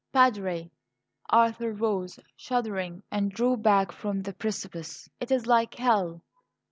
[0.11, 0.71] "Padre!"
[1.29, 5.07] Arthur rose, shuddering, and drew back from the precipice.
[5.19, 6.23] "It is like hell."